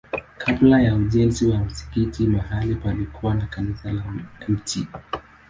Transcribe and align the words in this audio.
Kabla 0.37 0.81
ya 0.81 0.95
ujenzi 0.95 1.47
wa 1.47 1.57
msikiti 1.59 2.27
mahali 2.27 2.75
palikuwa 2.75 3.33
na 3.33 3.45
kanisa 3.47 3.91
la 3.91 4.03
Mt. 4.47 4.87